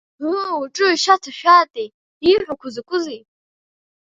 [0.29, 1.89] Ыы, уҿы ашьа ҭашәааитеи,
[2.27, 3.21] ииҳәақәо закәызеи?